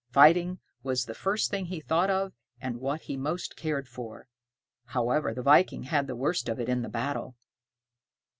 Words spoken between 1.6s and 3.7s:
he thought of, and what he most